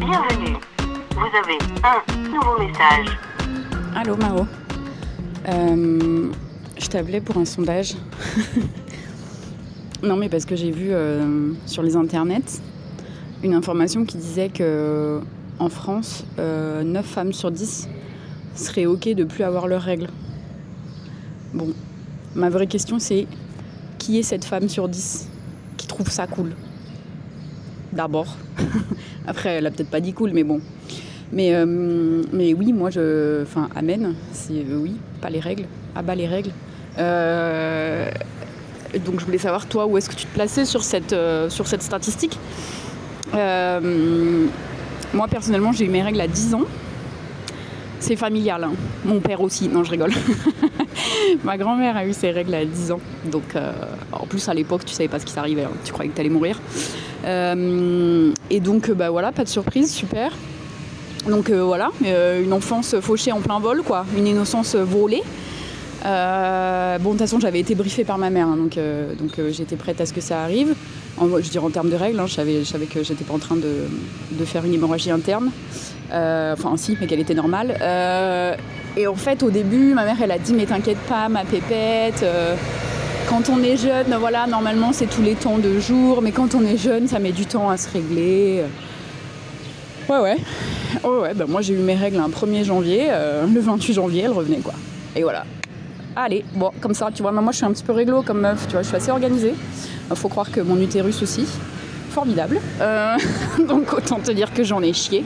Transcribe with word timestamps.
Bienvenue. 0.00 0.56
Vous 1.10 1.28
avez 1.36 1.58
un 1.84 2.28
nouveau 2.30 2.58
message. 2.58 3.18
Allô 3.94 4.16
Mao. 4.16 4.46
Euh, 5.46 6.32
je 6.78 6.86
t'appelais 6.86 7.20
pour 7.20 7.36
un 7.36 7.44
sondage. 7.44 7.96
non 10.02 10.16
mais 10.16 10.30
parce 10.30 10.46
que 10.46 10.56
j'ai 10.56 10.70
vu 10.70 10.88
euh, 10.90 11.52
sur 11.66 11.82
les 11.82 11.96
internets 11.96 12.62
une 13.42 13.52
information 13.52 14.06
qui 14.06 14.16
disait 14.16 14.48
que 14.48 15.20
en 15.58 15.68
France, 15.68 16.24
euh, 16.38 16.82
9 16.82 17.04
femmes 17.04 17.32
sur 17.34 17.50
10 17.50 17.86
seraient 18.54 18.86
ok 18.86 19.10
de 19.10 19.24
plus 19.24 19.44
avoir 19.44 19.68
leurs 19.68 19.82
règles. 19.82 20.08
Bon, 21.52 21.74
ma 22.34 22.48
vraie 22.48 22.68
question 22.68 22.98
c'est 22.98 23.26
qui 23.98 24.18
est 24.18 24.22
cette 24.22 24.46
femme 24.46 24.70
sur 24.70 24.88
10 24.88 25.28
qui 25.76 25.86
trouve 25.86 26.08
ça 26.08 26.26
cool? 26.26 26.54
D'abord. 27.92 28.36
Après, 29.26 29.50
elle 29.50 29.66
a 29.66 29.70
peut-être 29.70 29.90
pas 29.90 30.00
dit 30.00 30.12
cool, 30.12 30.30
mais 30.32 30.44
bon. 30.44 30.60
Mais, 31.32 31.54
euh, 31.54 32.22
mais 32.32 32.54
oui, 32.54 32.72
moi, 32.72 32.90
je. 32.90 33.42
Enfin, 33.42 33.68
amen. 33.74 34.14
C'est 34.32 34.52
euh, 34.54 34.78
oui, 34.78 34.96
pas 35.20 35.30
les 35.30 35.40
règles. 35.40 35.66
Bah 36.04 36.14
les 36.14 36.26
règles. 36.26 36.50
Euh, 36.98 38.10
donc, 39.04 39.20
je 39.20 39.24
voulais 39.24 39.38
savoir, 39.38 39.66
toi, 39.66 39.86
où 39.86 39.96
est-ce 39.96 40.08
que 40.08 40.14
tu 40.14 40.26
te 40.26 40.34
plaçais 40.34 40.64
sur 40.64 40.82
cette, 40.82 41.14
sur 41.48 41.66
cette 41.66 41.82
statistique? 41.82 42.38
Moi, 43.32 45.26
personnellement, 45.28 45.72
j'ai 45.72 45.86
eu 45.86 45.88
mes 45.88 46.02
règles 46.02 46.20
à 46.20 46.28
10 46.28 46.54
ans. 46.54 46.64
C'est 48.00 48.16
familial. 48.16 48.64
hein. 48.64 48.72
Mon 49.04 49.20
père 49.20 49.40
aussi. 49.40 49.68
Non, 49.68 49.84
je 49.84 49.90
rigole. 49.90 50.12
Ma 51.44 51.56
grand-mère 51.58 51.96
a 51.96 52.06
eu 52.06 52.12
ses 52.12 52.30
règles 52.30 52.54
à 52.54 52.64
10 52.64 52.92
ans. 52.92 53.00
Donc, 53.30 53.54
euh, 53.54 53.72
en 54.12 54.26
plus, 54.26 54.48
à 54.48 54.54
l'époque, 54.54 54.84
tu 54.84 54.94
savais 54.94 55.08
pas 55.08 55.18
ce 55.18 55.26
qui 55.26 55.34
t'arrivait. 55.34 55.64
hein. 55.64 55.70
Tu 55.84 55.92
croyais 55.92 56.10
que 56.10 56.16
t'allais 56.16 56.30
mourir. 56.30 56.58
Euh, 57.24 58.32
et 58.48 58.60
donc, 58.60 58.88
euh, 58.88 58.94
bah 58.94 59.10
voilà, 59.10 59.32
pas 59.32 59.44
de 59.44 59.48
surprise, 59.48 59.92
super. 59.92 60.32
Donc 61.28 61.50
voilà, 61.50 61.90
une 62.42 62.52
enfance 62.54 62.96
fauchée 63.00 63.30
en 63.30 63.40
plein 63.42 63.60
vol, 63.60 63.82
quoi. 63.82 64.06
Une 64.16 64.26
innocence 64.26 64.74
volée. 64.74 65.22
Bon, 66.02 66.96
de 66.98 67.08
toute 67.10 67.18
façon, 67.18 67.38
j'avais 67.38 67.60
été 67.60 67.74
briefée 67.74 68.04
par 68.04 68.16
ma 68.16 68.30
mère, 68.30 68.46
hein, 68.48 68.56
donc, 68.56 68.78
donc 69.18 69.32
j'étais 69.50 69.76
prête 69.76 70.00
à 70.00 70.06
ce 70.06 70.14
que 70.14 70.22
ça 70.22 70.42
arrive. 70.42 70.74
En, 71.18 71.28
je 71.28 71.50
dirais 71.50 71.66
en 71.66 71.70
termes 71.70 71.90
de 71.90 71.96
règles, 71.96 72.22
je, 72.26 72.32
savais, 72.32 72.60
je 72.60 72.64
savais 72.64 72.86
que 72.86 73.02
j'étais 73.04 73.24
pas 73.24 73.34
en 73.34 73.38
train 73.38 73.56
de, 73.56 73.84
de 74.32 74.44
faire 74.46 74.64
une 74.64 74.72
hémorragie 74.72 75.10
interne. 75.10 75.50
Euh, 76.12 76.54
enfin, 76.54 76.76
si, 76.76 76.96
mais 77.00 77.06
qu'elle 77.06 77.20
était 77.20 77.34
normale. 77.34 77.76
Euh, 77.80 78.54
et 78.96 79.06
en 79.06 79.14
fait, 79.14 79.42
au 79.42 79.50
début, 79.50 79.94
ma 79.94 80.04
mère, 80.04 80.16
elle 80.22 80.32
a 80.32 80.38
dit 80.38 80.52
Mais 80.52 80.66
t'inquiète 80.66 80.98
pas, 81.08 81.28
ma 81.28 81.44
pépette. 81.44 82.22
euh, 82.22 82.54
quand 83.28 83.48
on 83.48 83.62
est 83.62 83.76
jeune, 83.76 84.14
voilà, 84.18 84.46
normalement, 84.48 84.92
c'est 84.92 85.06
tous 85.06 85.22
les 85.22 85.34
temps 85.34 85.58
de 85.58 85.78
jour, 85.78 86.20
mais 86.20 86.32
quand 86.32 86.54
on 86.56 86.62
est 86.64 86.76
jeune, 86.76 87.06
ça 87.06 87.20
met 87.20 87.30
du 87.32 87.46
temps 87.46 87.70
à 87.70 87.76
se 87.76 87.88
régler. 87.88 88.64
Ouais, 90.08 90.18
ouais. 90.18 90.36
Ouais, 91.04 91.18
ouais, 91.20 91.34
bah 91.34 91.44
moi 91.46 91.60
j'ai 91.60 91.74
eu 91.74 91.78
mes 91.78 91.94
règles 91.94 92.18
un 92.18 92.28
1er 92.28 92.64
janvier, 92.64 93.06
le 93.54 93.60
28 93.60 93.92
janvier, 93.92 94.22
elles 94.24 94.32
revenaient 94.32 94.58
quoi. 94.58 94.72
Et 95.14 95.22
voilà. 95.22 95.44
Allez, 96.16 96.44
bon, 96.56 96.72
comme 96.80 96.94
ça, 96.94 97.10
tu 97.14 97.22
vois, 97.22 97.30
moi 97.30 97.52
je 97.52 97.58
suis 97.58 97.64
un 97.66 97.70
petit 97.70 97.84
peu 97.84 97.92
réglo 97.92 98.22
comme 98.22 98.40
meuf, 98.40 98.66
tu 98.66 98.72
vois, 98.72 98.82
je 98.82 98.88
suis 98.88 98.96
assez 98.96 99.12
organisée. 99.12 99.54
Faut 100.14 100.28
croire 100.28 100.50
que 100.50 100.60
mon 100.60 100.80
utérus 100.80 101.22
aussi. 101.22 101.46
Formidable. 102.10 102.60
Euh, 102.80 103.16
donc 103.68 103.92
autant 103.92 104.18
te 104.18 104.32
dire 104.32 104.52
que 104.52 104.64
j'en 104.64 104.82
ai 104.82 104.92
chié. 104.92 105.24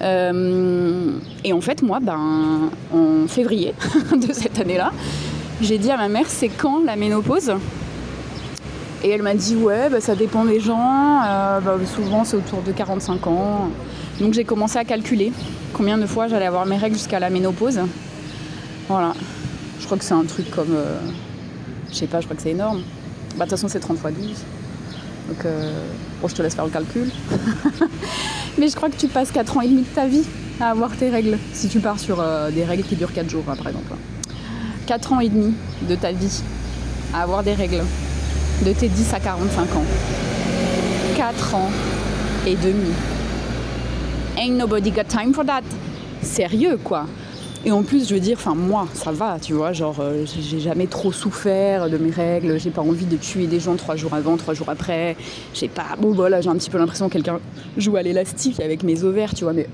Euh, 0.00 1.12
et 1.44 1.52
en 1.52 1.60
fait, 1.60 1.82
moi, 1.82 2.00
ben, 2.00 2.70
en 2.92 3.28
février 3.28 3.74
de 4.12 4.32
cette 4.32 4.58
année-là, 4.58 4.92
j'ai 5.60 5.78
dit 5.78 5.90
à 5.90 5.96
ma 5.96 6.08
mère, 6.08 6.26
c'est 6.26 6.48
quand 6.48 6.82
la 6.84 6.96
ménopause? 6.96 7.52
Et 9.04 9.10
elle 9.10 9.22
m'a 9.22 9.34
dit, 9.34 9.54
ouais, 9.54 9.88
bah, 9.90 10.00
ça 10.00 10.16
dépend 10.16 10.44
des 10.44 10.58
gens. 10.58 11.20
Euh, 11.24 11.60
bah, 11.60 11.76
souvent, 11.86 12.24
c'est 12.24 12.36
autour 12.36 12.62
de 12.62 12.72
45 12.72 13.26
ans. 13.28 13.70
Donc 14.20 14.34
j'ai 14.34 14.44
commencé 14.44 14.78
à 14.78 14.84
calculer 14.84 15.32
combien 15.72 15.98
de 15.98 16.06
fois 16.06 16.28
j'allais 16.28 16.46
avoir 16.46 16.66
mes 16.66 16.76
règles 16.76 16.96
jusqu'à 16.96 17.20
la 17.20 17.30
ménopause. 17.30 17.80
Voilà. 18.88 19.12
Je 19.78 19.86
crois 19.86 19.98
que 19.98 20.04
c'est 20.04 20.14
un 20.14 20.24
truc 20.24 20.50
comme. 20.50 20.76
je 21.90 21.94
sais 21.94 22.06
pas, 22.06 22.20
je 22.20 22.26
crois 22.26 22.36
que 22.36 22.42
c'est 22.42 22.50
énorme. 22.50 22.82
Bah, 23.36 23.44
de 23.44 23.50
toute 23.50 23.58
façon, 23.58 23.68
c'est 23.68 23.80
30 23.80 23.98
fois 23.98 24.10
12. 24.10 24.44
Donc, 25.28 25.44
euh, 25.44 25.86
bon, 26.20 26.28
je 26.28 26.34
te 26.34 26.42
laisse 26.42 26.54
faire 26.54 26.64
le 26.64 26.70
calcul. 26.70 27.10
Mais 28.58 28.68
je 28.68 28.76
crois 28.76 28.90
que 28.90 28.96
tu 28.96 29.08
passes 29.08 29.30
4 29.30 29.56
ans 29.56 29.60
et 29.62 29.68
demi 29.68 29.82
de 29.82 29.94
ta 29.94 30.06
vie 30.06 30.24
à 30.60 30.70
avoir 30.70 30.90
tes 30.96 31.08
règles. 31.10 31.38
Si 31.52 31.68
tu 31.68 31.80
pars 31.80 31.98
sur 31.98 32.20
euh, 32.20 32.50
des 32.50 32.64
règles 32.64 32.84
qui 32.84 32.96
durent 32.96 33.12
4 33.12 33.28
jours, 33.28 33.44
hein, 33.48 33.56
par 33.56 33.68
exemple. 33.68 33.94
4 34.86 35.12
ans 35.12 35.20
et 35.20 35.28
demi 35.28 35.54
de 35.88 35.94
ta 35.94 36.12
vie 36.12 36.42
à 37.14 37.22
avoir 37.22 37.42
des 37.42 37.54
règles. 37.54 37.82
De 38.64 38.72
tes 38.72 38.88
10 38.88 39.14
à 39.14 39.20
45 39.20 39.62
ans. 39.76 39.84
4 41.16 41.54
ans 41.54 41.70
et 42.46 42.56
demi. 42.56 42.92
Ain't 44.36 44.56
nobody 44.56 44.90
got 44.90 45.04
time 45.08 45.32
for 45.32 45.44
that. 45.44 45.62
Sérieux, 46.22 46.78
quoi. 46.82 47.06
Et 47.66 47.72
en 47.72 47.82
plus, 47.82 48.06
je 48.08 48.14
veux 48.14 48.20
dire, 48.20 48.36
enfin, 48.36 48.54
moi, 48.54 48.86
ça 48.92 49.10
va, 49.10 49.38
tu 49.40 49.54
vois, 49.54 49.72
genre, 49.72 49.96
euh, 50.00 50.26
j'ai 50.26 50.60
jamais 50.60 50.86
trop 50.86 51.12
souffert 51.12 51.88
de 51.88 51.96
mes 51.96 52.10
règles, 52.10 52.60
j'ai 52.60 52.68
pas 52.68 52.82
envie 52.82 53.06
de 53.06 53.16
tuer 53.16 53.46
des 53.46 53.58
gens 53.58 53.74
trois 53.76 53.96
jours 53.96 54.12
avant, 54.12 54.36
trois 54.36 54.52
jours 54.52 54.68
après. 54.68 55.16
J'ai 55.54 55.68
pas. 55.68 55.96
Bon, 55.98 56.12
voilà, 56.12 56.42
j'ai 56.42 56.50
un 56.50 56.56
petit 56.56 56.68
peu 56.68 56.76
l'impression 56.76 57.08
que 57.08 57.14
quelqu'un 57.14 57.40
joue 57.78 57.96
à 57.96 58.02
l'élastique 58.02 58.60
avec 58.60 58.82
mes 58.82 59.02
ovaires, 59.02 59.32
tu 59.32 59.44
vois, 59.44 59.54
mais 59.54 59.66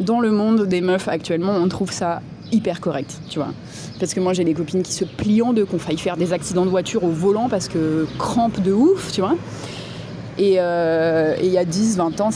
dans 0.00 0.18
le 0.18 0.32
monde 0.32 0.66
des 0.66 0.80
meufs 0.80 1.06
actuellement, 1.06 1.52
on 1.52 1.68
trouve 1.68 1.92
ça 1.92 2.20
hyper 2.50 2.80
correct, 2.80 3.20
tu 3.28 3.38
vois. 3.38 3.52
Parce 4.00 4.12
que 4.12 4.18
moi, 4.18 4.32
j'ai 4.32 4.42
des 4.42 4.54
copines 4.54 4.82
qui 4.82 4.92
se 4.92 5.04
plient 5.04 5.42
en 5.42 5.52
deux, 5.52 5.66
qui 5.66 5.74
ont 5.76 5.78
failli 5.78 5.98
faire 5.98 6.16
des 6.16 6.32
accidents 6.32 6.64
de 6.64 6.70
voiture 6.70 7.04
au 7.04 7.10
volant 7.10 7.48
parce 7.48 7.68
que 7.68 8.06
crampe 8.18 8.60
de 8.60 8.72
ouf, 8.72 9.12
tu 9.12 9.20
vois. 9.20 9.36
Et, 10.38 10.56
euh, 10.58 11.34
et 11.38 11.46
il 11.46 11.52
y 11.52 11.58
a 11.58 11.64
10, 11.64 11.96
20 11.96 12.20
ans, 12.20 12.30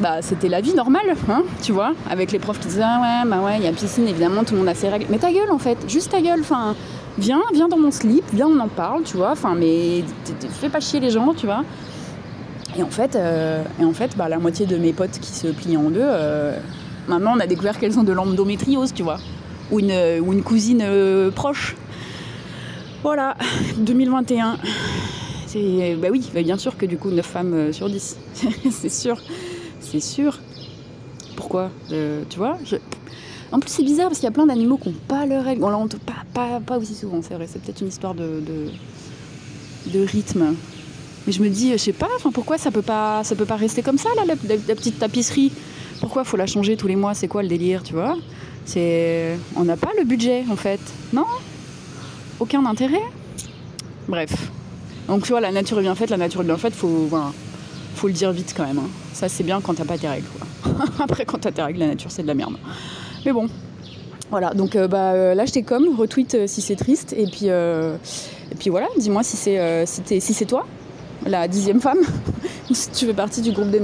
bah, 0.00 0.22
c'était 0.22 0.48
la 0.48 0.60
vie 0.60 0.74
normale, 0.74 1.16
hein, 1.28 1.42
tu 1.62 1.72
vois, 1.72 1.92
avec 2.08 2.30
les 2.30 2.38
profs 2.38 2.60
qui 2.60 2.68
disaient 2.68 2.82
Ah 2.84 3.00
ouais, 3.24 3.28
bah 3.28 3.40
ouais, 3.44 3.56
il 3.58 3.64
y 3.64 3.66
a 3.66 3.72
piscine, 3.72 4.06
évidemment, 4.06 4.44
tout 4.44 4.54
le 4.54 4.60
monde 4.60 4.68
a 4.68 4.74
ses 4.74 4.88
règles. 4.88 5.06
Mais 5.10 5.18
ta 5.18 5.32
gueule, 5.32 5.50
en 5.50 5.58
fait, 5.58 5.78
juste 5.88 6.12
ta 6.12 6.20
gueule, 6.20 6.40
enfin, 6.40 6.76
viens, 7.18 7.42
viens 7.52 7.68
dans 7.68 7.78
mon 7.78 7.90
slip, 7.90 8.24
viens, 8.32 8.46
on 8.46 8.60
en 8.60 8.68
parle, 8.68 9.02
tu 9.02 9.16
vois, 9.16 9.32
enfin, 9.32 9.54
mais 9.56 10.04
fais 10.60 10.68
pas 10.68 10.80
chier 10.80 11.00
les 11.00 11.10
gens, 11.10 11.34
tu 11.34 11.46
vois. 11.46 11.64
Et 12.78 12.82
en 12.82 12.90
fait, 12.90 13.16
euh, 13.16 13.62
et 13.78 13.84
en 13.84 13.92
fait 13.92 14.16
bah, 14.16 14.30
la 14.30 14.38
moitié 14.38 14.64
de 14.64 14.78
mes 14.78 14.94
potes 14.94 15.18
qui 15.20 15.30
se 15.30 15.48
plient 15.48 15.76
en 15.76 15.90
deux, 15.90 16.00
euh, 16.00 16.56
maintenant, 17.08 17.34
on 17.36 17.40
a 17.40 17.46
découvert 17.46 17.78
qu'elles 17.78 17.98
ont 17.98 18.04
de 18.04 18.12
l'endométriose, 18.12 18.94
tu 18.94 19.02
vois, 19.02 19.18
ou 19.72 19.80
une, 19.80 19.92
ou 20.20 20.32
une 20.32 20.42
cousine 20.44 20.84
proche. 21.34 21.74
Voilà, 23.02 23.36
2021. 23.78 24.58
C'est, 25.52 25.96
bah 25.96 26.08
oui, 26.10 26.22
bah 26.34 26.42
bien 26.42 26.56
sûr 26.56 26.78
que 26.78 26.86
du 26.86 26.96
coup 26.96 27.10
9 27.10 27.26
femmes 27.26 27.52
euh, 27.52 27.72
sur 27.72 27.90
10. 27.90 28.16
c'est 28.70 28.88
sûr. 28.88 29.18
C'est 29.80 30.00
sûr. 30.00 30.38
Pourquoi 31.36 31.70
Euh, 31.90 32.22
Tu 32.30 32.38
vois 32.38 32.56
je- 32.64 32.76
En 33.50 33.60
plus, 33.60 33.68
c'est 33.70 33.82
bizarre 33.82 34.06
parce 34.08 34.18
qu'il 34.18 34.24
y 34.26 34.28
a 34.28 34.32
plein 34.32 34.46
d'animaux 34.46 34.78
qui 34.78 34.88
n'ont 34.88 34.94
pas 35.08 35.26
leurs 35.26 35.44
règles. 35.44 35.62
On 35.64 35.86
te- 35.88 35.96
pas, 36.32 36.60
pas, 36.64 36.78
aussi 36.78 36.94
souvent, 36.94 37.20
c'est 37.20 37.34
vrai. 37.34 37.46
C'est 37.46 37.60
peut-être 37.60 37.82
une 37.82 37.88
histoire 37.88 38.14
de, 38.14 38.40
rythme. 39.94 40.54
Mais 41.26 41.32
je 41.32 41.42
me 41.42 41.50
dis, 41.50 41.72
je 41.72 41.76
sais 41.76 41.92
pas, 41.92 42.08
enfin, 42.16 42.30
pourquoi 42.32 42.56
ça 42.56 42.70
peut 42.70 42.80
pas, 42.82 43.22
ça 43.22 43.34
peut 43.34 43.44
pas 43.44 43.56
rester 43.56 43.82
comme 43.82 43.98
ça, 43.98 44.08
là, 44.16 44.22
la, 44.26 44.34
la- 44.48 44.60
la 44.68 44.74
petite 44.74 44.98
tapisserie? 44.98 45.52
Pourquoi 46.00 46.24
faut 46.24 46.38
la 46.38 46.46
changer 46.46 46.76
tous 46.78 46.86
les 46.88 46.96
mois? 46.96 47.12
C'est 47.14 47.28
quoi 47.28 47.42
le 47.42 47.48
délire, 47.48 47.82
tu 47.82 47.92
vois? 47.92 48.16
C'est, 48.64 49.36
On 49.54 49.64
n'a 49.64 49.76
pas 49.76 49.90
le 49.98 50.04
budget, 50.04 50.44
en 50.50 50.56
fait. 50.56 50.80
Non? 51.12 51.26
Aucun 52.40 52.64
intérêt? 52.64 53.02
Bref. 54.08 54.32
Donc 55.08 55.22
tu 55.24 55.30
vois, 55.32 55.40
la 55.40 55.50
nature 55.52 55.78
est 55.78 55.82
bien 55.82 55.94
faite, 55.94 56.10
la 56.10 56.16
nature 56.16 56.40
est 56.42 56.44
bien 56.44 56.56
faite, 56.56 56.74
faut, 56.74 57.06
voilà, 57.08 57.26
faut 57.94 58.06
le 58.06 58.12
dire 58.12 58.32
vite 58.32 58.54
quand 58.56 58.66
même. 58.66 58.78
hein. 58.78 58.88
Ça 59.12 59.28
c'est 59.28 59.44
bien 59.44 59.60
quand 59.60 59.74
t'as 59.74 59.84
pas 59.84 59.98
tes 59.98 60.08
règles. 60.08 60.26
quoi. 60.28 60.72
Après 61.04 61.24
quand 61.24 61.38
t'as 61.38 61.52
tes 61.52 61.62
règles, 61.62 61.80
la 61.80 61.88
nature 61.88 62.10
c'est 62.10 62.22
de 62.22 62.28
la 62.28 62.34
merde. 62.34 62.54
Mais 63.26 63.32
bon, 63.32 63.48
voilà. 64.30 64.50
Donc 64.54 64.76
euh, 64.76 64.88
bah, 64.88 65.12
euh, 65.12 65.34
lâche 65.34 65.52
tes 65.52 65.62
coms, 65.62 65.96
retweet 65.98 66.34
euh, 66.34 66.46
si 66.46 66.60
c'est 66.62 66.76
triste, 66.76 67.12
et 67.16 67.26
puis, 67.26 67.50
euh, 67.50 67.96
et 68.50 68.54
puis 68.54 68.70
voilà, 68.70 68.86
dis-moi 68.96 69.22
si 69.22 69.36
c'est 69.36 69.58
euh, 69.58 69.84
si 69.86 70.00
t'es- 70.02 70.20
si 70.20 70.32
c'est 70.34 70.46
toi, 70.46 70.66
la 71.26 71.46
dixième 71.48 71.80
femme, 71.80 71.98
ou 72.70 72.74
si 72.74 72.90
tu 72.90 73.06
fais 73.06 73.14
partie 73.14 73.42
du 73.42 73.52
groupe 73.52 73.70
des. 73.70 73.80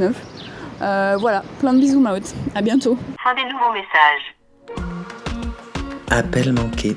Euh, 0.80 1.16
voilà, 1.18 1.42
plein 1.58 1.72
de 1.74 1.80
bisous 1.80 2.00
Maot. 2.00 2.20
À 2.54 2.62
bientôt. 2.62 2.96
Fin 3.22 3.34
des 3.34 3.42
nouveaux 3.42 3.72
messages. 3.72 4.34
Appel 6.10 6.52
manqué. 6.52 6.96